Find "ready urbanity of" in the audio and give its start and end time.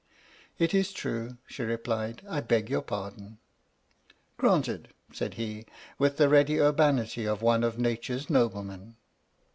6.27-7.43